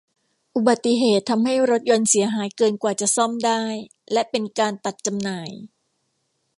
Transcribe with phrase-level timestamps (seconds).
[0.55, 3.61] อุบัติเหตุทำให้รถยนต์เสียหายเกินกว่าจะซ่อมได้
[4.13, 5.49] และเป็นการตัดจำหน่าย